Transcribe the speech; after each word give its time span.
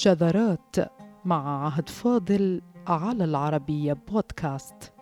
شذرات 0.00 0.76
مع 1.24 1.64
عهد 1.64 1.88
فاضل 1.88 2.62
على 2.86 3.24
العربية 3.24 3.92
بودكاست. 3.92 4.92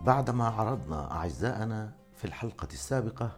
بعدما 0.00 0.44
عرضنا 0.44 1.12
أعزائنا 1.12 1.92
في 2.14 2.24
الحلقة 2.24 2.68
السابقة 2.72 3.30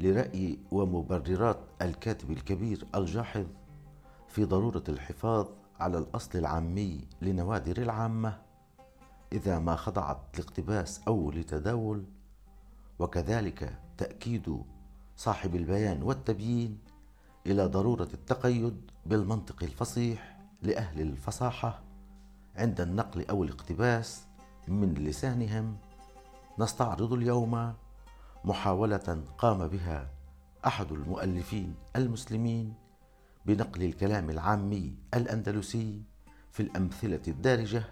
لرأي 0.00 0.58
ومبررات 0.70 1.60
الكاتب 1.82 2.30
الكبير 2.30 2.86
الجاحظ 2.94 3.46
في 4.28 4.44
ضرورة 4.44 4.84
الحفاظ 4.88 5.46
على 5.80 5.98
الأصل 5.98 6.38
العامي 6.38 7.00
لنوادر 7.22 7.82
العامة. 7.82 8.38
إذا 9.32 9.58
ما 9.58 9.76
خضعت 9.76 10.38
لاقتباس 10.38 11.00
أو 11.08 11.30
لتداول 11.30 12.04
وكذلك 12.98 13.78
تأكيد 13.98 14.62
صاحب 15.16 15.54
البيان 15.54 16.02
والتبيين 16.02 16.78
إلى 17.46 17.66
ضرورة 17.66 18.08
التقيد 18.14 18.90
بالمنطق 19.06 19.62
الفصيح 19.62 20.38
لأهل 20.62 21.00
الفصاحة 21.00 21.80
عند 22.56 22.80
النقل 22.80 23.26
أو 23.30 23.44
الاقتباس 23.44 24.24
من 24.68 24.94
لسانهم. 24.94 25.76
نستعرض 26.58 27.12
اليوم 27.12 27.74
محاولة 28.44 29.22
قام 29.38 29.68
بها 29.68 30.10
أحد 30.66 30.92
المؤلفين 30.92 31.74
المسلمين 31.96 32.74
بنقل 33.50 33.82
الكلام 33.82 34.30
العامي 34.30 34.94
الأندلسي 35.14 36.02
في 36.52 36.60
الأمثلة 36.60 37.20
الدارجة 37.28 37.82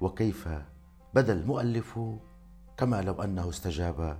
وكيف 0.00 0.48
بدا 1.14 1.32
المؤلف 1.32 2.00
كما 2.76 3.02
لو 3.02 3.22
أنه 3.22 3.48
استجاب 3.48 4.18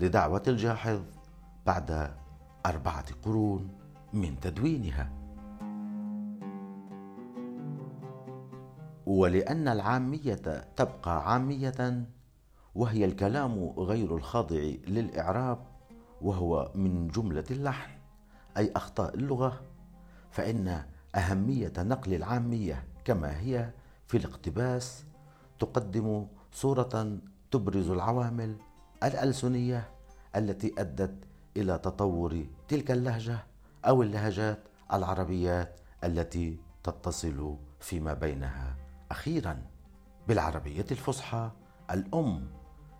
لدعوة 0.00 0.42
الجاحظ 0.48 1.00
بعد 1.66 2.14
أربعة 2.66 3.04
قرون 3.22 3.68
من 4.12 4.40
تدوينها. 4.40 5.12
ولأن 9.06 9.68
العامية 9.68 10.66
تبقى 10.76 11.32
عامية 11.32 12.06
وهي 12.74 13.04
الكلام 13.04 13.74
غير 13.78 14.16
الخاضع 14.16 14.62
للإعراب 14.88 15.58
وهو 16.22 16.72
من 16.74 17.08
جملة 17.08 17.44
اللحن 17.50 17.90
أي 18.56 18.72
أخطاء 18.76 19.14
اللغة 19.14 19.71
فإن 20.32 20.84
أهمية 21.14 21.72
نقل 21.78 22.14
العامية 22.14 22.84
كما 23.04 23.40
هي 23.40 23.70
في 24.06 24.16
الاقتباس 24.16 25.04
تقدم 25.58 26.26
صورة 26.52 27.18
تبرز 27.50 27.90
العوامل 27.90 28.56
الألسنية 29.02 29.90
التي 30.36 30.74
أدت 30.78 31.24
إلى 31.56 31.78
تطور 31.78 32.46
تلك 32.68 32.90
اللهجة 32.90 33.38
أو 33.84 34.02
اللهجات 34.02 34.58
العربيات 34.92 35.80
التي 36.04 36.58
تتصل 36.84 37.56
فيما 37.80 38.14
بينها. 38.14 38.76
أخيرا 39.10 39.62
بالعربية 40.28 40.86
الفصحى 40.90 41.50
الأم 41.90 42.50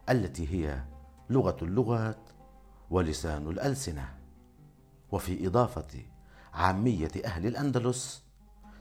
التي 0.08 0.54
هي 0.54 0.84
لغة 1.30 1.56
اللغات 1.62 2.30
ولسان 2.90 3.48
الألسنة. 3.48 4.14
وفي 5.12 5.46
إضافة 5.46 6.02
عامية 6.54 7.10
أهل 7.24 7.46
الأندلس. 7.46 8.22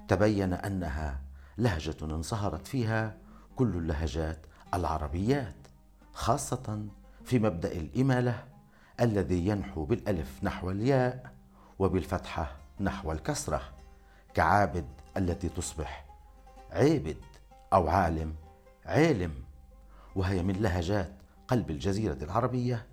تبين 0.08 0.54
أنها 0.54 1.22
لهجة 1.58 1.96
انصهرت 2.02 2.68
فيها 2.68 3.18
كل 3.56 3.78
اللهجات 3.78 4.46
العربيات 4.74 5.56
خاصة 6.14 6.86
في 7.26 7.40
مبدأ 7.40 7.72
الإمالة 7.72 8.44
الذي 9.02 9.48
ينحو 9.48 9.86
بالألف 9.86 10.44
نحو 10.44 10.72
الياء 10.72 11.32
وبالفتحة 11.80 12.56
نحو 12.80 13.12
الكسرة 13.12 13.62
كعابد 14.34 14.86
التي 15.18 15.50
تصبح 15.50 16.06
عابد 16.72 17.18
أو 17.74 17.90
عالم 17.90 18.36
عالم 18.86 19.34
وهي 20.16 20.44
من 20.44 20.54
لهجات 20.56 21.14
قلب 21.48 21.72
الجزيرة 21.72 22.24
العربية 22.24 22.86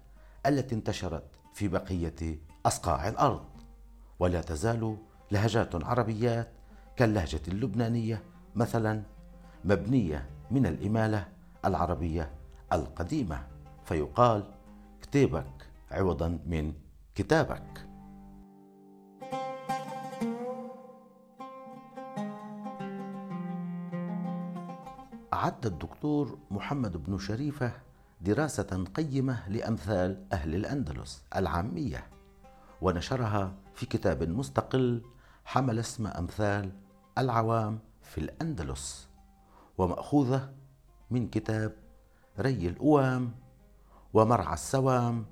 التي 0.47 0.75
انتشرت 0.75 1.25
في 1.55 1.69
بقية 1.69 2.39
أصقاع 2.67 3.09
الأرض. 3.09 3.58
ولا 4.19 4.41
تزال 4.41 4.97
لهجات 5.31 5.85
عربيات 5.85 6.49
كاللهجة 6.97 7.41
اللبنانية 7.49 8.23
مثلا 8.55 9.03
مبنية 9.65 10.29
من 10.51 10.67
الإمالة 10.67 11.29
العربية 11.65 12.31
القديمة 12.73 13.47
فيقال 13.85 14.45
كتابك 15.03 15.69
عوضا 15.91 16.39
من 16.47 16.73
كتابك 17.15 17.89
أعد 25.35 25.67
الدكتور 25.67 26.39
محمد 26.51 26.97
بن 26.97 27.19
شريفة 27.19 27.73
دراسة 28.21 28.85
قيمة 28.95 29.49
لأمثال 29.49 30.25
أهل 30.33 30.55
الأندلس 30.55 31.25
العامية 31.37 32.07
ونشرها 32.83 33.53
في 33.79 33.87
كتاب 33.87 34.23
مستقل 34.23 35.03
حمل 35.45 35.79
اسم 35.79 36.07
أمثال 36.07 36.73
العوام 37.19 37.79
في 38.03 38.19
الأندلس 38.19 39.09
ومأخوذة 39.79 40.53
من 41.11 41.29
كتاب 41.29 41.73
ري 42.39 42.69
الأوام 42.69 43.35
ومرعى 44.15 44.55
السوام 44.55 45.27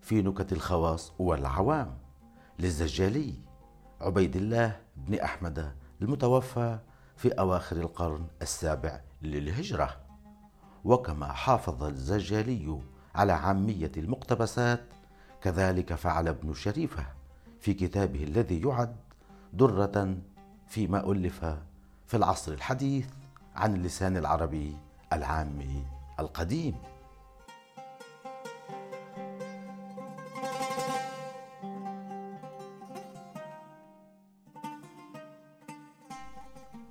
في 0.00 0.22
نكت 0.22 0.52
الخواص 0.52 1.12
والعوام 1.18 1.98
للزجالي 2.58 3.34
عبيد 4.00 4.36
الله 4.36 4.80
بن 4.96 5.14
أحمد 5.14 5.72
المتوفى 6.02 6.78
في 7.16 7.28
أواخر 7.28 7.76
القرن 7.76 8.26
السابع 8.42 9.00
للهجرة. 9.22 9.96
وكما 10.84 11.32
حافظ 11.32 11.84
الزجالي 11.84 12.80
على 13.14 13.32
عامية 13.32 13.92
المقتبسات 13.96 14.84
كذلك 15.42 15.94
فعل 15.94 16.28
ابن 16.28 16.54
شريفة 16.54 17.21
في 17.62 17.74
كتابه 17.74 18.24
الذي 18.24 18.60
يعد 18.60 18.96
درة 19.52 20.16
فيما 20.68 21.10
ألف 21.10 21.44
في 22.06 22.16
العصر 22.16 22.52
الحديث 22.52 23.08
عن 23.56 23.74
اللسان 23.74 24.16
العربي 24.16 24.76
العامي 25.12 25.84
القديم. 26.20 26.74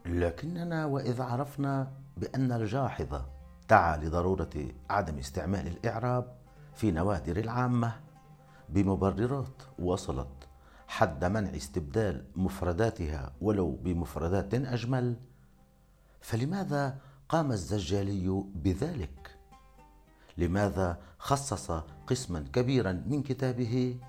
لكننا 0.06 0.86
واذا 0.86 1.24
عرفنا 1.24 1.92
بأن 2.18 2.52
الجاحظ 2.52 3.22
دعا 3.70 3.98
لضرورة 3.98 4.68
عدم 4.90 5.18
استعمال 5.18 5.68
الإعراب 5.68 6.36
في 6.76 6.92
نوادر 6.92 7.38
العامة 7.38 7.96
بمبررات 8.70 9.64
وصلت 9.80 10.41
حد 10.92 11.26
منع 11.26 11.56
استبدال 11.56 12.26
مفرداتها 12.36 13.34
ولو 13.42 13.72
بمفردات 13.72 14.54
أجمل؟ 14.54 15.16
فلماذا 16.22 16.98
قام 17.30 17.52
الزجالي 17.52 18.44
بذلك؟ 18.56 19.38
لماذا 20.38 21.02
خصص 21.18 21.72
قسما 22.08 22.46
كبيرا 22.54 22.92
من 23.08 23.24
كتابه 23.24 24.00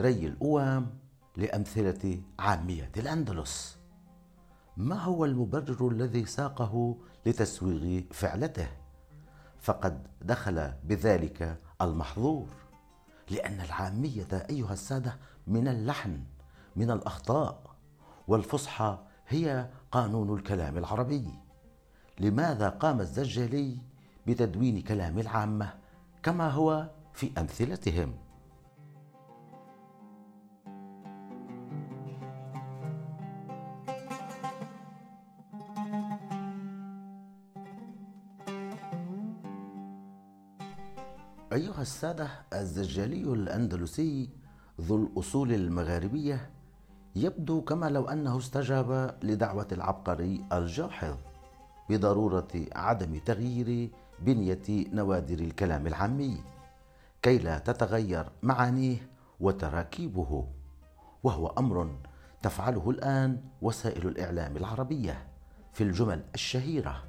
ري 0.00 0.26
الأوام 0.26 0.98
لأمثلة 1.36 2.22
عاميه 2.38 2.92
الأندلس؟ 2.96 3.78
ما 4.76 4.96
هو 5.02 5.24
المبرر 5.24 5.88
الذي 5.88 6.26
ساقه 6.26 6.96
لتسويغ 7.26 8.02
فعلته؟ 8.10 8.68
فقد 9.60 10.06
دخل 10.22 10.72
بذلك 10.84 11.60
المحظور. 11.82 12.48
لأن 13.30 13.60
العامية 13.60 14.46
أيها 14.50 14.72
السادة 14.72 15.16
من 15.46 15.68
اللحن 15.68 16.20
من 16.76 16.90
الأخطاء 16.90 17.62
والفصحى 18.28 18.98
هي 19.28 19.68
قانون 19.92 20.38
الكلام 20.38 20.78
العربي. 20.78 21.28
لماذا 22.20 22.68
قام 22.68 23.00
الزجالي 23.00 23.78
بتدوين 24.26 24.82
كلام 24.82 25.18
العامة 25.18 25.74
كما 26.22 26.50
هو 26.50 26.90
في 27.14 27.30
أمثلتهم؟ 27.38 28.14
أيها 41.52 41.82
السادة 41.82 42.28
الزجالي 42.52 43.22
الأندلسي 43.22 44.28
ذو 44.80 44.96
الأصول 44.96 45.52
المغاربية 45.52 46.50
يبدو 47.16 47.60
كما 47.60 47.86
لو 47.86 48.08
أنه 48.08 48.38
استجاب 48.38 49.18
لدعوة 49.22 49.66
العبقري 49.72 50.44
الجاحظ 50.52 51.16
بضرورة 51.88 52.48
عدم 52.72 53.18
تغيير 53.18 53.90
بنية 54.20 54.62
نوادر 54.92 55.38
الكلام 55.38 55.86
العامي 55.86 56.42
كي 57.22 57.38
لا 57.38 57.58
تتغير 57.58 58.26
معانيه 58.42 59.10
وتراكيبه 59.40 60.46
وهو 61.22 61.46
أمر 61.46 61.90
تفعله 62.42 62.90
الآن 62.90 63.40
وسائل 63.62 64.06
الإعلام 64.08 64.56
العربية 64.56 65.26
في 65.72 65.84
الجمل 65.84 66.22
الشهيرة 66.34 67.04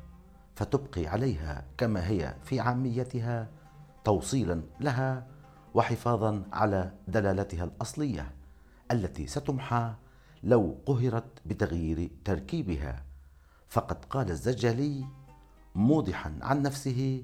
فتبقي 0.55 1.07
عليها 1.07 1.65
كما 1.77 2.07
هي 2.07 2.35
في 2.43 2.59
عاميتها 2.59 3.60
توصيلا 4.03 4.61
لها 4.79 5.27
وحفاظا 5.73 6.43
على 6.53 6.91
دلالتها 7.07 7.63
الأصلية 7.63 8.31
التي 8.91 9.27
ستمحى 9.27 9.93
لو 10.43 10.77
قهرت 10.85 11.41
بتغيير 11.45 12.11
تركيبها. 12.25 13.03
فقد 13.69 14.05
قال 14.05 14.29
الزجالي 14.29 15.05
موضحا 15.75 16.39
عن 16.41 16.61
نفسه 16.61 17.23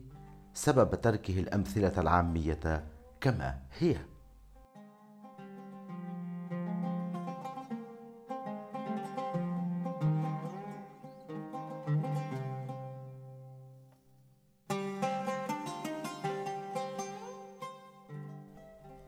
سبب 0.53 1.01
تركه 1.01 1.39
الأمثلة 1.39 1.94
العامية 1.97 2.85
كما 3.21 3.59
هي. 3.80 3.97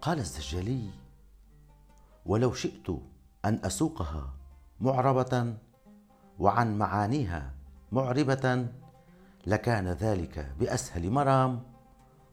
قال 0.09 0.19
الزجالي 0.19 0.89
ولو 2.25 2.53
شئت 2.53 2.89
أن 3.45 3.59
أسوقها 3.63 4.33
معربة 4.79 5.53
وعن 6.39 6.77
معانيها 6.77 7.53
معربة 7.91 8.67
لكان 9.47 9.87
ذلك 9.87 10.51
بأسهل 10.59 11.11
مرام 11.11 11.63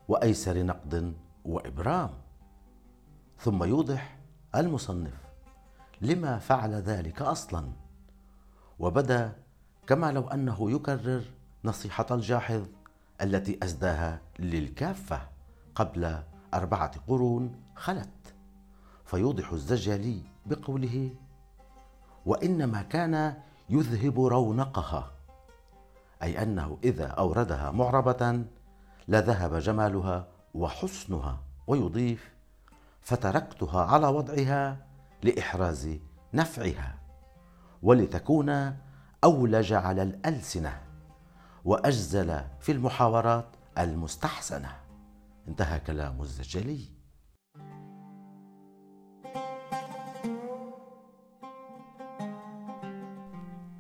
وأيسر 0.09 0.63
نقد 0.63 1.15
وإبرام. 1.45 2.11
ثم 3.39 3.65
يوضح 3.65 4.19
المصنف 4.55 5.21
لما 6.01 6.39
فعل 6.39 6.75
ذلك 6.75 7.23
أصلا 7.23 7.73
وبدأ 8.79 9.33
كما 9.87 10.13
لو 10.13 10.29
أنه 10.29 10.71
يكرر 10.71 11.23
نصيحة 11.65 12.07
الجاحظ 12.11 12.67
التي 13.23 13.59
أسداها 13.63 14.21
للكافة 14.39 15.29
قبل 15.75 16.23
أربعة 16.55 16.93
قرون 17.09 17.63
خلت 17.77 18.35
فيوضح 19.05 19.53
الزجالي 19.53 20.23
بقوله 20.47 21.11
وإنما 22.27 22.83
كان 22.83 23.35
يذهب 23.71 24.21
رونقها 24.21 25.11
أي 26.23 26.43
أنه 26.43 26.79
إذا 26.85 27.07
أوردها 27.07 27.71
معربة 27.71 28.45
لذهب 29.09 29.55
جمالها 29.55 30.27
وحسنها 30.55 31.41
ويضيف 31.67 32.33
فتركتها 33.01 33.85
على 33.85 34.07
وضعها 34.07 34.87
لإحراز 35.23 35.99
نفعها 36.35 36.99
ولتكون 37.83 38.77
أولج 39.25 39.73
على 39.73 40.03
الألسنة 40.03 40.81
وأجزل 41.65 42.41
في 42.61 42.73
المحاورات 42.73 43.47
المستحسنة. 43.79 44.86
انتهى 45.49 45.81
كلام 45.81 46.23
الزجلي. 46.23 46.97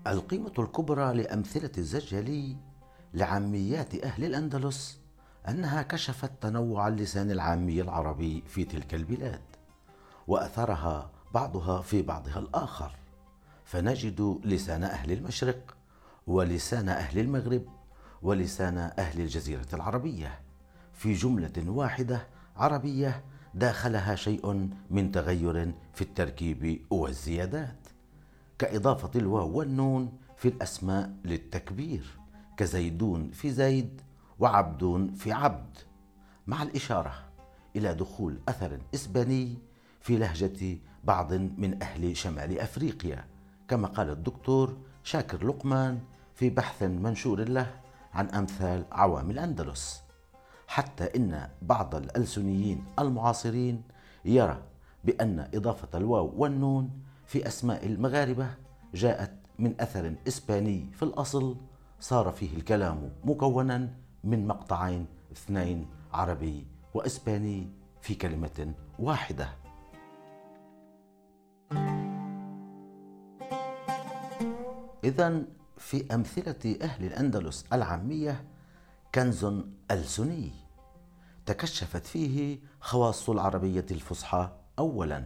القيمة 0.06 0.52
الكبرى 0.58 1.14
لأمثلة 1.14 1.70
الزجلي 1.78 2.56
لعاميات 3.14 3.94
أهل 4.04 4.24
الأندلس 4.24 5.00
أنها 5.48 5.82
كشفت 5.82 6.32
تنوع 6.40 6.88
اللسان 6.88 7.30
العامي 7.30 7.80
العربي 7.80 8.42
في 8.46 8.64
تلك 8.64 8.94
البلاد 8.94 9.42
وأثرها 10.26 11.10
بعضها 11.34 11.82
في 11.82 12.02
بعضها 12.02 12.38
الآخر. 12.38 12.96
فنجد 13.64 14.40
لسان 14.44 14.84
أهل 14.84 15.12
المشرق 15.12 15.76
ولسان 16.26 16.88
أهل 16.88 17.18
المغرب 17.18 17.64
ولسان 18.22 18.78
أهل 18.78 19.20
الجزيرة 19.20 19.66
العربية. 19.72 20.45
في 20.96 21.12
جملة 21.12 21.70
واحدة 21.70 22.26
عربية 22.56 23.24
داخلها 23.54 24.14
شيء 24.14 24.70
من 24.90 25.12
تغير 25.12 25.74
في 25.94 26.02
التركيب 26.02 26.82
والزيادات. 26.90 27.76
كإضافة 28.58 29.10
الواو 29.16 29.58
والنون 29.58 30.12
في 30.36 30.48
الأسماء 30.48 31.12
للتكبير 31.24 32.18
كزيدون 32.56 33.30
في 33.30 33.50
زيد 33.50 34.00
وعبد 34.38 35.10
في 35.16 35.32
عبد 35.32 35.78
مع 36.46 36.62
الإشارة 36.62 37.14
إلى 37.76 37.94
دخول 37.94 38.38
أثر 38.48 38.78
إسباني 38.94 39.58
في 40.00 40.16
لهجة 40.16 40.78
بعض 41.04 41.32
من 41.32 41.82
أهل 41.82 42.16
شمال 42.16 42.58
أفريقيا 42.58 43.24
كما 43.68 43.88
قال 43.88 44.10
الدكتور 44.10 44.76
شاكر 45.04 45.46
لقمان 45.46 46.00
في 46.34 46.50
بحث 46.50 46.82
منشور 46.82 47.48
له 47.48 47.80
عن 48.14 48.28
أمثال 48.28 48.84
عوام 48.92 49.30
الأندلس. 49.30 50.05
حتى 50.68 51.04
إن 51.16 51.48
بعض 51.62 51.94
الألسنيين 51.94 52.84
المعاصرين 52.98 53.82
يرى 54.24 54.62
بأن 55.04 55.48
إضافة 55.54 55.98
الواو 55.98 56.32
والنون 56.36 56.90
في 57.26 57.46
أسماء 57.46 57.86
المغاربة 57.86 58.46
جاءت 58.94 59.32
من 59.58 59.74
أثر 59.80 60.14
إسباني 60.28 60.86
في 60.92 61.02
الأصل 61.02 61.56
صار 62.00 62.30
فيه 62.30 62.56
الكلام 62.56 63.10
مكونا 63.24 63.88
من 64.24 64.46
مقطعين 64.46 65.06
اثنين 65.32 65.86
عربي 66.12 66.66
وإسباني 66.94 67.68
في 68.00 68.14
كلمة 68.14 68.74
واحدة. 68.98 69.48
إذا 75.04 75.42
في 75.78 76.14
أمثلة 76.14 76.76
أهل 76.82 77.04
الأندلس 77.04 77.64
العامية 77.72 78.44
كنز 79.16 79.46
ألسني. 79.90 80.52
تكشفت 81.46 82.06
فيه 82.06 82.58
خواص 82.80 83.30
العربية 83.30 83.86
الفصحى 83.90 84.50
أولاً 84.78 85.24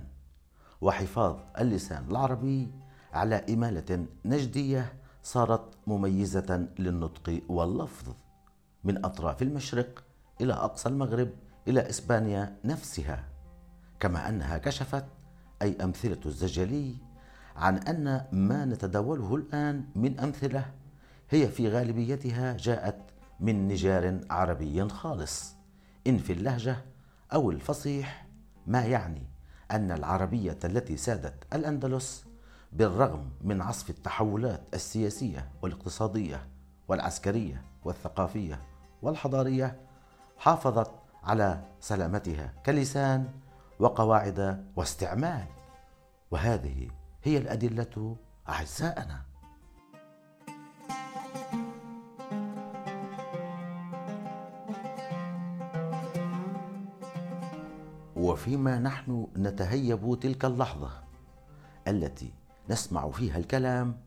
وحفاظ 0.81 1.37
اللسان 1.61 2.05
العربي 2.11 2.71
على 3.13 3.37
إمالة 3.37 4.07
نجدية 4.25 4.93
صارت 5.23 5.75
مميزة 5.87 6.69
للنطق 6.79 7.43
واللفظ 7.49 8.15
من 8.85 9.05
أطراف 9.05 9.43
المشرق 9.43 10.05
إلى 10.41 10.53
أقصى 10.53 10.89
المغرب 10.89 11.31
إلى 11.69 11.91
إسبانيا 11.91 12.57
نفسها. 12.65 13.25
كما 14.01 14.29
أنها 14.29 14.59
كشفت 14.59 15.05
أي 15.63 15.77
أمثلة 15.85 16.21
الزجلي 16.27 16.97
عن 17.57 17.79
أن 17.79 18.27
ما 18.33 18.65
نتداوله 18.65 19.35
الآن 19.35 19.85
من 19.95 20.21
أمثلة 20.21 20.65
هي 21.31 21.49
في 21.49 21.69
غالبيتها 21.69 22.57
جاءت 22.57 23.11
من 23.41 23.69
نجار 23.69 24.21
عربي 24.31 24.89
خالص. 24.89 25.55
إن 26.07 26.19
في 26.19 26.33
اللهجة 26.33 26.77
أو 27.33 27.51
الفصيح 27.51 28.27
ما 28.67 28.85
يعني 28.85 29.23
أن 29.71 29.91
العربية 29.91 30.59
التي 30.65 30.97
سادت 30.97 31.55
الأندلس 31.55 32.25
بالرغم 32.73 33.31
من 33.41 33.63
عصف 33.63 33.91
التحولات 33.91 34.63
السياسية 34.75 35.51
والاقتصادية 35.63 36.49
والعسكرية 36.89 37.65
والثقافية 37.85 38.63
والحضارية 39.03 39.81
حافظت 40.39 40.91
على 41.23 41.63
سلامتها 41.81 42.53
كلسان 42.67 43.29
وقواعد 43.79 44.67
واستعمال. 44.77 45.45
وهذه 46.31 46.89
هي 47.23 47.39
الأدلة 47.39 48.17
أعزائنا. 48.49 49.30
وفيما 58.21 58.79
نحن 58.79 59.27
نتهيب 59.37 60.19
تلك 60.21 60.45
اللحظة 60.45 60.91
التي 61.89 62.33
نسمع 62.71 63.11
فيها 63.11 63.39
الكلام 63.39 64.01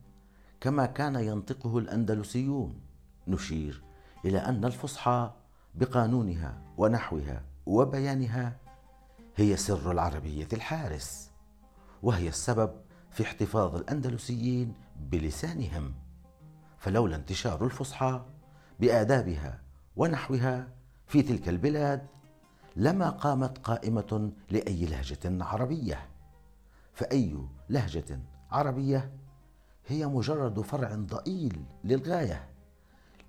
كما 0.62 0.86
كان 0.86 1.16
ينطقه 1.16 1.78
الأندلسيون 1.78 2.82
نشير 3.28 3.84
إلى 4.26 4.38
أن 4.38 4.66
الفصحى 4.66 5.32
بقانونها 5.76 6.62
ونحوها 6.78 7.44
وبيانها 7.66 8.58
هي 9.36 9.58
سر 9.58 9.92
العربية 9.92 10.48
الحارس 10.54 11.32
وهي 12.04 12.28
السبب 12.28 12.72
في 13.12 13.24
احتفاظ 13.24 13.76
الأندلسيين 13.76 14.74
بلسانهم. 15.12 15.94
فلولا 16.78 17.16
انتشار 17.16 17.66
الفصحى 17.66 18.26
بآدابها 18.80 19.62
ونحوها 19.96 20.68
في 21.08 21.22
تلك 21.22 21.50
البلاد 21.50 22.08
لما 22.76 23.10
قامت 23.10 23.58
قائمة 23.58 24.32
لأي 24.52 24.86
لهجة 24.86 25.44
عربية. 25.44 26.10
فأي 26.94 27.38
لهجة 27.70 28.20
عربية 28.52 29.12
هي 29.88 30.08
مجرد 30.08 30.62
فرع 30.62 30.96
ضئيل 30.96 31.66
للغاية 31.84 32.50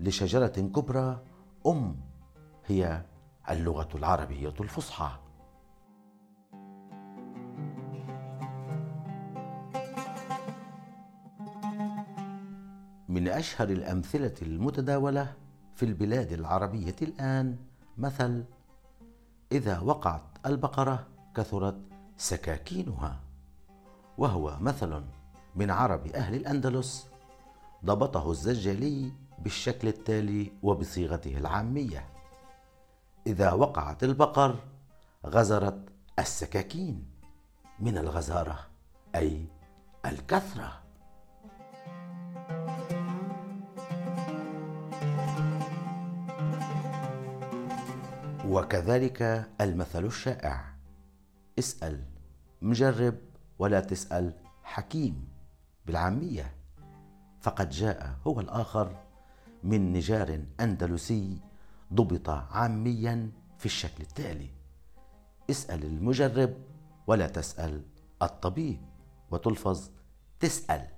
لشجرة 0.00 0.46
كبرى 0.46 1.22
أم 1.66 1.96
هي 2.66 3.04
اللغة 3.50 3.88
العربية 3.94 4.54
الفصحى. 4.60 5.10
من 13.08 13.28
أشهر 13.28 13.68
الأمثلة 13.68 14.34
المتداولة 14.42 15.32
في 15.74 15.82
البلاد 15.82 16.32
العربية 16.32 16.96
الآن 17.02 17.56
مثل 17.98 18.44
إذا 19.54 19.80
وقعت 19.80 20.22
البقرة 20.46 21.06
كثرت 21.36 21.80
سكاكينها. 22.16 23.20
وهو 24.18 24.56
مثل 24.60 25.02
من 25.56 25.70
عرب 25.70 26.06
أهل 26.06 26.34
الأندلس 26.34 27.06
ضبطه 27.84 28.30
الزجالي 28.30 29.12
بالشكل 29.38 29.88
التالي 29.88 30.52
وبصيغته 30.62 31.36
العامية. 31.36 32.08
إذا 33.26 33.52
وقعت 33.52 34.04
البقر 34.04 34.56
غزرت 35.26 35.88
السكاكين 36.18 37.06
من 37.80 37.98
الغزارة 37.98 38.58
أي 39.14 39.46
الكثرة. 40.06 40.83
وكذلك 48.48 49.50
المثل 49.60 50.04
الشائع. 50.04 50.74
اسأل 51.58 52.04
مجرب 52.62 53.14
ولا 53.58 53.80
تسأل 53.80 54.34
حكيم 54.62 55.28
بالعامية. 55.86 56.54
فقد 57.40 57.70
جاء 57.70 58.16
هو 58.26 58.40
الآخر 58.40 58.96
من 59.62 59.92
نجار 59.92 60.44
أندلسي 60.60 61.40
ضبط 61.92 62.30
عاميا 62.30 63.30
في 63.58 63.66
الشكل 63.66 64.02
التالي. 64.02 64.50
اسأل 65.50 65.84
المجرب 65.84 66.54
ولا 67.06 67.26
تسأل 67.26 67.82
الطبيب 68.22 68.80
وتلفظ 69.30 69.90
تسأل. 70.40 70.93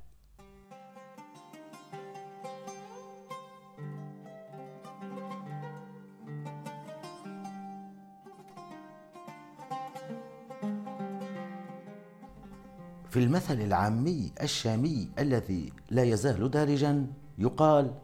في 13.16 13.22
المثل 13.22 13.60
العامي 13.60 14.32
الشامي 14.42 15.08
الذي 15.18 15.72
لا 15.90 16.02
يزال 16.02 16.50
دارجا 16.50 17.06
يقال 17.38 17.94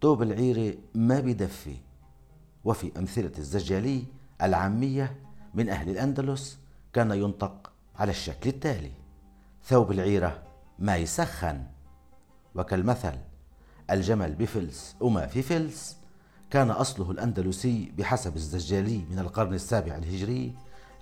توب 0.00 0.22
العيرة 0.22 0.74
ما 0.94 1.20
بدفي 1.20 1.76
وفي 2.64 2.92
أمثلة 2.98 3.32
الزجالي 3.38 4.04
العامية 4.42 5.16
من 5.54 5.68
أهل 5.68 5.90
الأندلس 5.90 6.58
كان 6.92 7.10
ينطق 7.10 7.72
على 7.96 8.10
الشكل 8.10 8.50
التالي 8.50 8.90
ثوب 9.64 9.92
العيرة 9.92 10.42
ما 10.78 10.96
يسخن 10.96 11.62
وكالمثل 12.54 13.18
الجمل 13.90 14.34
بفلس 14.34 14.96
وما 15.00 15.26
في 15.26 15.42
فلس 15.42 15.96
كان 16.50 16.70
أصله 16.70 17.10
الأندلسي 17.10 17.92
بحسب 17.98 18.36
الزجالي 18.36 19.04
من 19.10 19.18
القرن 19.18 19.54
السابع 19.54 19.96
الهجري 19.96 20.54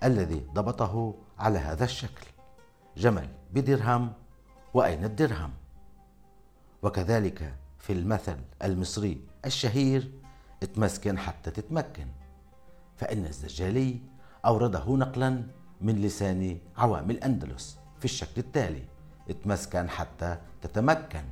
الذي 0.05 0.47
ضبطه 0.55 1.15
على 1.39 1.59
هذا 1.59 1.85
الشكل. 1.85 2.36
جمل 2.97 3.29
بدرهم 3.53 4.13
وأين 4.75 5.05
الدرهم؟ 5.05 5.51
وكذلك 6.83 7.55
في 7.79 7.93
المثل 7.93 8.37
المصري 8.63 9.21
الشهير 9.45 10.11
اتمسكن 10.63 11.19
حتى 11.19 11.51
تتمكن. 11.51 12.07
فإن 12.97 13.27
الزجالي 13.27 14.01
أورده 14.45 14.97
نقلا 14.97 15.43
من 15.81 16.03
لسان 16.03 16.59
عوام 16.77 17.11
الأندلس 17.11 17.79
في 17.99 18.05
الشكل 18.05 18.41
التالي 18.41 18.83
اتمسكن 19.31 19.89
حتى 19.89 20.39
تتمكن. 20.63 21.25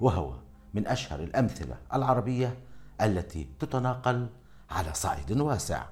وهو 0.00 0.34
من 0.74 0.86
أشهر 0.86 1.20
الأمثلة 1.20 1.76
العربية 1.94 2.58
التي 3.00 3.48
تتناقل 3.60 4.28
على 4.70 4.94
صعيد 4.94 5.40
واسع. 5.40 5.86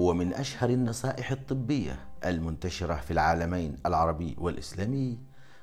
ومن 0.00 0.34
أشهر 0.34 0.70
النصائح 0.70 1.30
الطبية 1.30 1.98
المنتشرة 2.24 2.94
في 2.94 3.10
العالمين 3.10 3.76
العربي 3.86 4.36
والإسلامي 4.38 5.18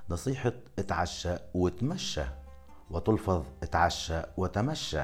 نصيحة 0.10 0.54
اتعشى 0.80 1.36
وتمشى 1.54 2.24
وتلفظ 2.92 3.44
اتعشى 3.64 4.22
وتمشى. 4.38 5.04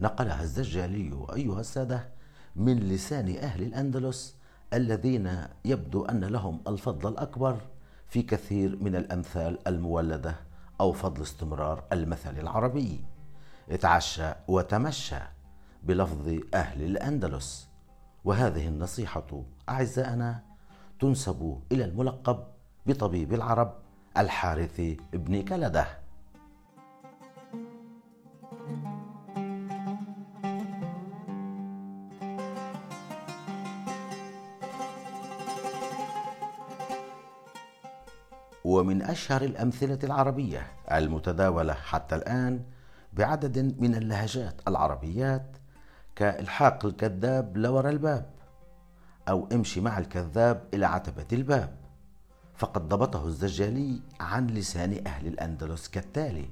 نقلها 0.00 0.42
الزجالي 0.42 1.26
أيها 1.34 1.60
السادة 1.60 2.08
من 2.56 2.78
لسان 2.78 3.36
أهل 3.36 3.62
الأندلس 3.62 4.36
الذين 4.72 5.46
يبدو 5.64 6.04
أن 6.04 6.24
لهم 6.24 6.60
الفضل 6.68 7.08
الأكبر 7.08 7.60
في 8.06 8.22
كثير 8.22 8.76
من 8.76 8.96
الأمثال 8.96 9.68
المولدة 9.68 10.36
أو 10.80 10.92
فضل 10.92 11.22
استمرار 11.22 11.84
المثل 11.92 12.38
العربي. 12.38 13.04
اتعشى 13.70 14.32
وتمشى 14.48 15.20
بلفظ 15.82 16.38
أهل 16.54 16.82
الأندلس. 16.82 17.69
وهذه 18.24 18.68
النصيحة 18.68 19.42
أعزائنا 19.68 20.42
تنسب 21.00 21.62
إلى 21.72 21.84
الملقب 21.84 22.44
بطبيب 22.86 23.34
العرب 23.34 23.74
الحارث 24.16 24.80
بن 25.12 25.42
كلده. 25.42 25.86
ومن 38.64 39.02
أشهر 39.02 39.42
الأمثلة 39.42 39.98
العربية 40.04 40.66
المتداولة 40.92 41.72
حتى 41.72 42.14
الآن 42.14 42.64
بعدد 43.12 43.80
من 43.80 43.94
اللهجات 43.94 44.60
العربيات 44.68 45.56
كإلحاق 46.20 46.86
الكذاب 46.86 47.56
لورا 47.56 47.90
الباب 47.90 48.30
أو 49.28 49.48
امشي 49.52 49.80
مع 49.80 49.98
الكذاب 49.98 50.68
إلى 50.74 50.86
عتبة 50.86 51.26
الباب. 51.32 51.76
فقد 52.54 52.88
ضبطه 52.88 53.26
الزجالي 53.26 54.00
عن 54.20 54.46
لسان 54.46 55.06
أهل 55.06 55.26
الأندلس 55.26 55.88
كالتالي. 55.88 56.48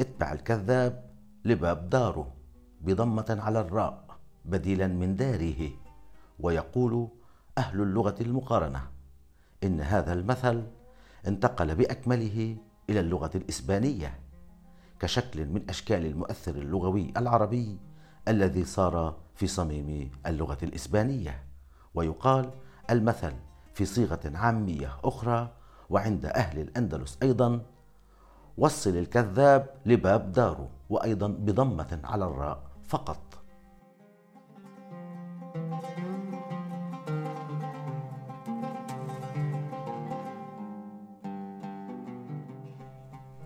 اتبع 0.00 0.32
الكذاب 0.32 1.10
لباب 1.44 1.90
داره 1.90 2.32
بضمة 2.80 3.38
على 3.40 3.60
الراء 3.60 4.04
بديلا 4.44 4.86
من 4.86 5.16
داره 5.16 5.70
ويقول 6.40 7.08
أهل 7.58 7.80
اللغة 7.80 8.16
المقارنة 8.20 8.82
إن 9.64 9.80
هذا 9.80 10.12
المثل 10.12 10.66
انتقل 11.26 11.74
بأكمله 11.74 12.56
إلى 12.90 13.00
اللغة 13.00 13.30
الإسبانية 13.34 14.20
كشكل 15.00 15.46
من 15.46 15.70
أشكال 15.70 16.06
المؤثر 16.06 16.54
اللغوي 16.54 17.12
العربي 17.16 17.78
الذي 18.28 18.64
صار 18.64 19.16
في 19.34 19.46
صميم 19.46 20.10
اللغة 20.26 20.58
الإسبانية 20.62 21.44
ويقال 21.94 22.50
المثل 22.90 23.32
في 23.74 23.84
صيغة 23.84 24.20
عامية 24.34 24.96
أخرى 25.04 25.50
وعند 25.90 26.26
أهل 26.26 26.58
الأندلس 26.58 27.18
أيضا 27.22 27.60
وصل 28.58 28.90
الكذاب 28.90 29.70
لباب 29.86 30.32
داره 30.32 30.68
وأيضا 30.90 31.28
بضمة 31.28 32.00
على 32.04 32.24
الراء 32.24 32.62
فقط. 32.88 33.18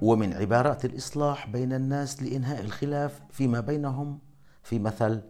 ومن 0.02 0.32
عبارات 0.32 0.84
الإصلاح 0.84 1.48
بين 1.48 1.72
الناس 1.72 2.22
لإنهاء 2.22 2.60
الخلاف 2.60 3.20
فيما 3.30 3.60
بينهم 3.60 4.18
في 4.66 4.78
مثل 4.78 5.22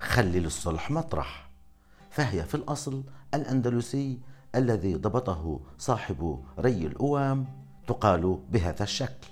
خلل 0.00 0.46
الصلح 0.46 0.90
مطرح 0.90 1.50
فهي 2.10 2.44
في 2.44 2.54
الأصل 2.54 3.04
الأندلسي 3.34 4.20
الذي 4.54 4.94
ضبطه 4.94 5.60
صاحب 5.78 6.44
ري 6.58 6.86
الأوام 6.86 7.46
تقال 7.86 8.40
بهذا 8.50 8.82
الشكل 8.82 9.28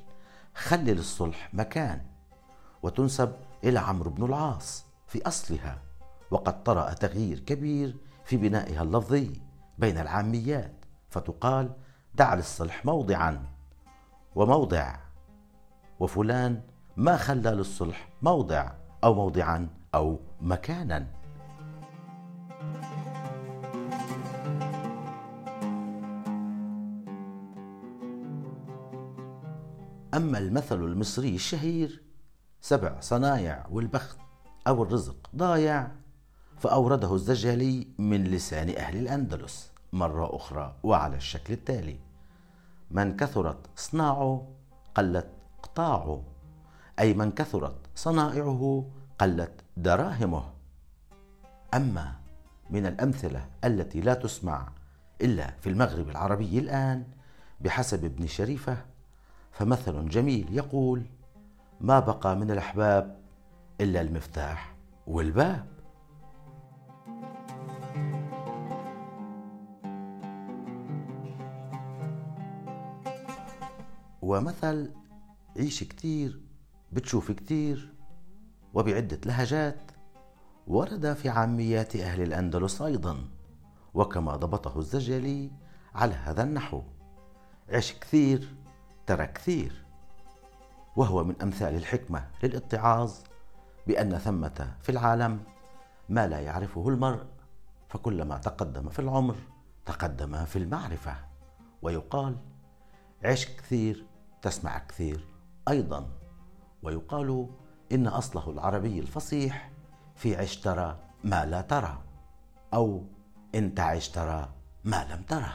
خلل 0.55 0.99
الصلح 0.99 1.55
مكان 1.55 2.01
وتنسب 2.83 3.33
إلى 3.65 3.79
عمرو 3.79 4.11
بن 4.11 4.25
العاص 4.25 4.85
في 5.07 5.29
أصلها 5.29 5.79
وقد 6.31 6.63
طرأ 6.63 6.93
تغيير 6.93 7.39
كبير 7.39 7.97
في 8.25 8.37
بنائها 8.37 8.83
اللفظي 8.83 9.41
بين 9.79 9.99
العاميات 9.99 10.85
فتقال 11.11 11.73
دع 12.15 12.35
للصلح 12.35 12.85
موضعا 12.85 13.47
وموضع 14.35 14.97
وفلان 16.01 16.61
ما 16.97 17.17
خلى 17.17 17.51
للصلح 17.51 18.09
موضع 18.23 18.82
أو 19.05 19.15
موضعا 19.15 19.69
أو 19.95 20.19
مكانا. 20.41 21.07
أما 30.15 30.39
المثل 30.39 30.85
المصري 30.85 31.35
الشهير 31.35 32.03
سبع 32.61 33.01
صنايع 33.01 33.67
والبخت 33.71 34.19
أو 34.67 34.83
الرزق 34.83 35.31
ضايع 35.37 35.91
فأورده 36.59 37.15
الزجالي 37.15 37.87
من 37.99 38.25
لسان 38.25 38.69
أهل 38.69 38.97
الأندلس 38.97 39.71
مرة 39.93 40.37
أخرى 40.37 40.77
وعلى 40.83 41.17
الشكل 41.17 41.53
التالي. 41.55 41.99
من 42.91 43.17
كثرت 43.17 43.71
صناعه 43.77 44.49
قلت 44.95 45.29
قطاعه 45.63 46.23
أي 46.99 47.15
من 47.15 47.31
كثرت 47.31 47.82
صنائعه 47.95 48.91
قلت 49.19 49.53
دراهمه. 49.77 50.45
أما 51.75 52.13
من 52.71 52.87
الأمثلة 52.87 53.49
التي 53.65 54.01
لا 54.01 54.15
تسمع 54.15 54.69
إلا 55.21 55.51
في 55.61 55.69
المغرب 55.69 56.09
العربي 56.09 56.59
الآن 56.59 57.05
بحسب 57.61 58.05
ابن 58.05 58.27
شريفة 58.27 58.77
فمثل 59.53 60.09
جميل 60.09 60.47
يقول 60.51 61.03
ما 61.81 62.01
بقى 62.01 62.37
من 62.37 62.51
الأحباب 62.51 63.19
إلا 63.81 64.01
المفتاح 64.01 64.75
والباب. 65.07 65.67
ومثل 74.23 74.91
عيش 75.57 75.85
كتير 75.85 76.41
بتشوف 76.93 77.33
كتير 77.33 77.95
وبعدة 78.75 79.21
لهجات 79.27 79.93
ورد 80.67 81.13
في 81.13 81.29
عاميات 81.29 81.97
أهل 81.97 82.23
الأندلس 82.23 82.83
أيضا 82.83 83.29
وكما 83.95 84.37
ضبطه 84.37 84.79
الزجلي 84.79 85.51
على 85.95 86.15
هذا 86.15 86.43
النحو 86.43 86.83
عش 87.69 87.93
كثير 87.93 88.55
ترى 89.07 89.27
كثير. 89.27 89.85
وهو 90.97 91.25
من 91.25 91.43
أمثال 91.43 91.75
الحكمة 91.75 92.29
للاتعاظ 92.43 93.15
بأن 93.87 94.19
ثمة 94.19 94.77
في 94.83 94.89
العالم 94.89 95.41
ما 96.09 96.27
لا 96.27 96.41
يعرفه 96.41 96.89
المرء 96.89 97.27
فكلما 97.89 98.39
تقدم 98.39 98.89
في 98.89 98.99
العمر 98.99 99.37
تقدم 99.87 100.45
في 100.45 100.57
المعرفة. 100.57 101.17
ويقال 101.83 102.37
عش 103.25 103.47
كثير 103.47 104.07
تسمع 104.43 104.79
كثير 104.79 105.25
أيضا. 105.69 106.22
ويقال 106.83 107.49
إن 107.93 108.07
أصله 108.07 108.51
العربي 108.51 108.99
الفصيح 108.99 109.71
في 110.15 110.37
عش 110.37 110.57
ترى 110.57 110.99
ما 111.25 111.47
لا 111.47 111.61
ترى 111.61 111.99
أو 112.75 113.05
إن 113.55 113.75
تعش 113.75 114.09
ترى 114.09 114.49
ما 114.85 115.07
لم 115.11 115.23
تره 115.23 115.53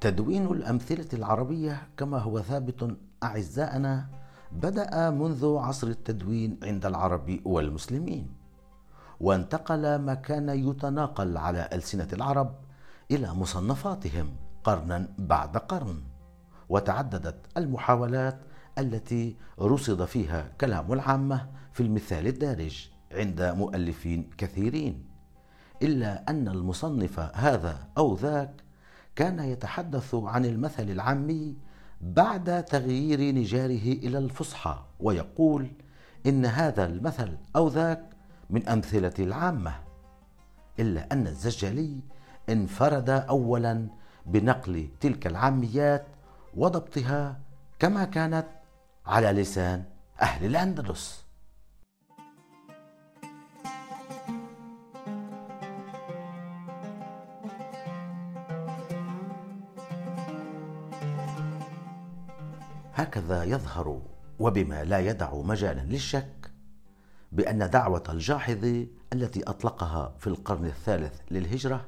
تدوين 0.00 0.46
الأمثلة 0.46 1.08
العربية 1.12 1.88
كما 1.96 2.18
هو 2.18 2.40
ثابت 2.40 2.96
أعزائنا 3.22 4.06
بدأ 4.52 5.10
منذ 5.10 5.56
عصر 5.56 5.86
التدوين 5.86 6.60
عند 6.62 6.86
العرب 6.86 7.40
والمسلمين. 7.44 8.35
وانتقل 9.20 9.96
ما 9.96 10.14
كان 10.14 10.48
يتناقل 10.48 11.36
على 11.36 11.68
ألسنة 11.72 12.08
العرب 12.12 12.54
إلى 13.10 13.34
مصنفاتهم 13.34 14.36
قرنا 14.64 15.08
بعد 15.18 15.56
قرن 15.56 16.02
وتعددت 16.68 17.46
المحاولات 17.56 18.38
التي 18.78 19.36
رصد 19.60 20.04
فيها 20.04 20.48
كلام 20.60 20.92
العامة 20.92 21.48
في 21.72 21.82
المثال 21.82 22.26
الدارج 22.26 22.88
عند 23.12 23.42
مؤلفين 23.42 24.30
كثيرين 24.38 25.04
إلا 25.82 26.30
أن 26.30 26.48
المصنف 26.48 27.20
هذا 27.34 27.88
أو 27.98 28.14
ذاك 28.14 28.62
كان 29.16 29.38
يتحدث 29.38 30.14
عن 30.14 30.44
المثل 30.44 30.90
العامي 30.90 31.56
بعد 32.00 32.64
تغيير 32.64 33.34
نجاره 33.34 33.92
إلى 33.92 34.18
الفصحى 34.18 34.84
ويقول 35.00 35.70
إن 36.26 36.46
هذا 36.46 36.84
المثل 36.86 37.36
أو 37.56 37.68
ذاك 37.68 38.15
من 38.50 38.68
أمثلة 38.68 39.14
العامة 39.18 39.74
إلا 40.78 41.12
أن 41.12 41.26
الزجالي 41.26 42.00
انفرد 42.48 43.10
اولا 43.10 43.86
بنقل 44.26 44.88
تلك 45.00 45.26
العاميات 45.26 46.06
وضبطها 46.56 47.40
كما 47.78 48.04
كانت 48.04 48.46
على 49.06 49.32
لسان 49.32 49.84
أهل 50.20 50.46
الأندلس. 50.46 51.26
هكذا 62.94 63.44
يظهر 63.44 64.00
وبما 64.38 64.84
لا 64.84 64.98
يدع 64.98 65.34
مجالا 65.34 65.80
للشك 65.80 66.45
بأن 67.36 67.70
دعوة 67.70 68.02
الجاحظ 68.08 68.86
التي 69.12 69.42
أطلقها 69.42 70.14
في 70.18 70.26
القرن 70.26 70.64
الثالث 70.64 71.20
للهجرة 71.30 71.84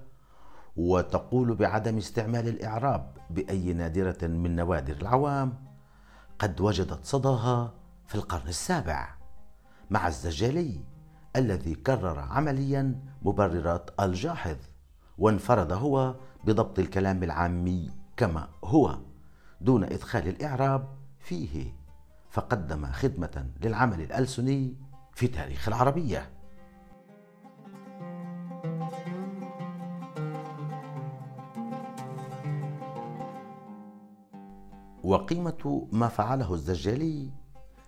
وتقول 0.77 1.55
بعدم 1.55 1.97
استعمال 1.97 2.49
الإعراب 2.49 3.11
بأي 3.31 3.73
نادرة 3.73 4.27
من 4.27 4.57
نوادر 4.57 4.97
العوام 4.97 5.55
قد 6.39 6.61
وجدت 6.61 7.05
صداها 7.05 7.75
في 8.07 8.15
القرن 8.15 8.49
السابع 8.49 9.15
مع 9.91 10.09
الزجالي 10.09 10.81
الذي 11.37 11.75
كرر 11.75 12.19
عمليا 12.19 13.01
مبررات 13.23 13.91
الجاحظ 14.01 14.57
وانفرد 15.19 15.73
هو 15.73 16.15
بضبط 16.45 16.79
الكلام 16.79 17.23
العامي 17.23 17.91
كما 18.17 18.49
هو 18.65 18.99
دون 19.61 19.85
إدخال 19.85 20.29
الإعراب 20.29 20.89
فيه 21.21 21.73
فقدم 22.31 22.87
خدمة 22.87 23.47
للعمل 23.63 24.01
الألسني 24.01 24.88
في 25.19 25.29
تاريخ 25.29 25.69
العربية. 25.69 26.31
وقيمة 35.05 35.89
ما 35.93 36.09
فعله 36.09 36.55
الزجالي 36.55 37.31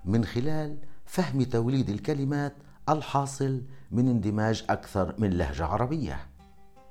من 0.04 0.24
خلال 0.24 0.78
فهم 1.06 1.42
توليد 1.42 1.90
الكلمات 1.90 2.56
الحاصل 2.88 3.62
من 3.90 4.08
اندماج 4.08 4.64
أكثر 4.70 5.14
من 5.18 5.30
لهجة 5.30 5.64
عربية. 5.64 6.18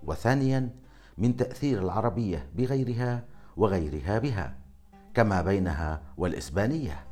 وثانيا 0.04 0.69
من 1.17 1.36
تأثير 1.36 1.84
العربية 1.84 2.49
بغيرها 2.56 3.25
وغيرها 3.58 4.19
بها 4.19 4.58
كما 5.13 5.41
بينها 5.41 6.02
والإسبانية. 6.17 7.06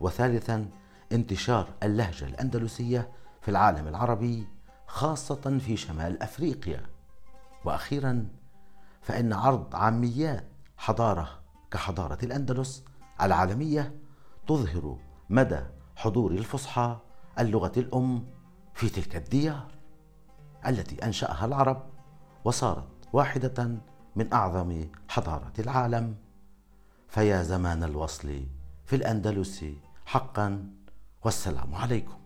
وثالثا 0.00 0.68
انتشار 1.12 1.68
اللهجة 1.82 2.24
الأندلسية 2.24 3.08
في 3.42 3.50
العالم 3.50 3.88
العربي 3.88 4.46
خاصة 4.86 5.58
في 5.58 5.76
شمال 5.76 6.22
أفريقيا. 6.22 6.86
وأخيرا 7.64 8.28
فإن 9.02 9.32
عرض 9.32 9.76
عاميات 9.76 10.48
حضارة 10.76 11.28
كحضارة 11.70 12.18
الأندلس 12.22 12.84
العالمية 13.20 13.94
تظهر 14.46 14.98
مدى 15.30 15.60
حضور 15.96 16.30
الفصحى 16.30 16.98
اللغة 17.38 17.72
الأم 17.76 18.26
في 18.74 18.88
تلك 18.88 19.16
الديار 19.16 19.74
التي 20.66 21.04
أنشأها 21.04 21.44
العرب 21.44 21.82
وصارت 22.44 22.88
واحدة 23.12 23.78
من 24.16 24.32
أعظم 24.32 24.84
حضارات 25.08 25.60
العالم. 25.60 26.16
فيا 27.08 27.42
زمان 27.42 27.84
الوصل 27.84 28.46
في 28.86 28.96
الأندلس 28.96 29.64
حقا 30.06 30.70
والسلام 31.24 31.74
عليكم. 31.74 32.23